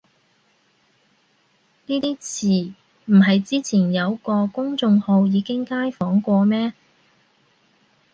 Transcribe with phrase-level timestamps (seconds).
[1.85, 2.73] 呢啲詞
[3.05, 6.73] 唔係之前有個公眾號已經街訪過咩